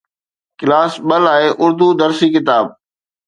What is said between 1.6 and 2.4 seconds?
اردو درسي